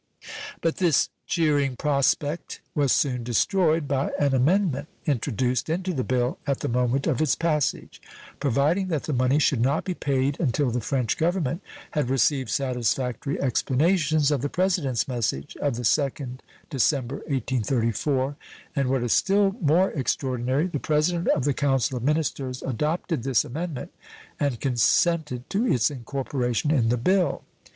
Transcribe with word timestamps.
But 0.61 0.77
this 0.77 1.09
cheering 1.27 1.75
prospect 1.75 2.59
was 2.73 2.91
soon 2.91 3.23
destroyed 3.23 3.87
by 3.87 4.09
an 4.17 4.33
amendment 4.33 4.87
introduced 5.05 5.69
into 5.69 5.93
the 5.93 6.03
bill 6.03 6.39
at 6.47 6.61
the 6.61 6.67
moment 6.67 7.05
of 7.05 7.21
its 7.21 7.35
passage, 7.35 8.01
providing 8.39 8.87
that 8.87 9.03
the 9.03 9.13
money 9.13 9.37
should 9.37 9.61
not 9.61 9.85
be 9.85 9.93
paid 9.93 10.39
until 10.39 10.71
the 10.71 10.81
French 10.81 11.17
Government 11.17 11.61
had 11.91 12.09
received 12.09 12.49
satisfactory 12.49 13.39
explanations 13.39 14.31
of 14.31 14.41
the 14.41 14.49
President's 14.49 15.07
message 15.07 15.55
of 15.57 15.75
the 15.75 15.85
second 15.85 16.41
December, 16.71 17.17
1834, 17.27 18.35
and, 18.75 18.89
what 18.89 19.03
is 19.03 19.13
still 19.13 19.55
more 19.61 19.91
extraordinary, 19.91 20.65
the 20.65 20.79
president 20.79 21.27
of 21.27 21.43
the 21.43 21.53
council 21.53 21.97
of 21.97 22.03
ministers 22.03 22.63
adopted 22.63 23.21
this 23.21 23.45
amendment 23.45 23.93
and 24.39 24.59
consented 24.59 25.47
to 25.51 25.67
its 25.71 25.91
incorporation 25.91 26.71
in 26.71 26.89
the 26.89 26.97
bill. 26.97 27.43